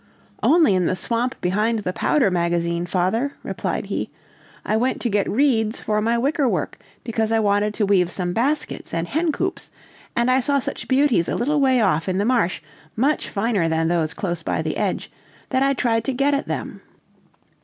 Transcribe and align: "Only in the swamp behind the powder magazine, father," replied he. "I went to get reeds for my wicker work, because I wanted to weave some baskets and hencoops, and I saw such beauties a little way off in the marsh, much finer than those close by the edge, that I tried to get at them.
"Only 0.41 0.73
in 0.73 0.87
the 0.87 0.95
swamp 0.95 1.39
behind 1.41 1.77
the 1.83 1.93
powder 1.93 2.31
magazine, 2.31 2.87
father," 2.87 3.33
replied 3.43 3.85
he. 3.85 4.09
"I 4.65 4.75
went 4.75 4.99
to 5.01 5.11
get 5.11 5.29
reeds 5.29 5.79
for 5.79 6.01
my 6.01 6.17
wicker 6.17 6.49
work, 6.49 6.79
because 7.03 7.31
I 7.31 7.39
wanted 7.39 7.75
to 7.75 7.85
weave 7.85 8.09
some 8.09 8.33
baskets 8.33 8.95
and 8.95 9.07
hencoops, 9.07 9.69
and 10.15 10.31
I 10.31 10.39
saw 10.39 10.57
such 10.57 10.87
beauties 10.87 11.29
a 11.29 11.35
little 11.35 11.59
way 11.61 11.81
off 11.81 12.09
in 12.09 12.17
the 12.17 12.25
marsh, 12.25 12.63
much 12.95 13.29
finer 13.29 13.67
than 13.67 13.89
those 13.89 14.15
close 14.15 14.41
by 14.41 14.63
the 14.63 14.75
edge, 14.75 15.11
that 15.49 15.61
I 15.61 15.75
tried 15.75 16.03
to 16.05 16.13
get 16.13 16.33
at 16.33 16.47
them. 16.47 16.81